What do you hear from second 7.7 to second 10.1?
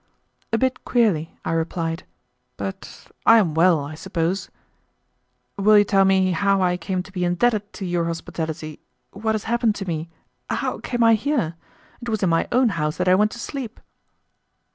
to your hospitality? What has happened to me?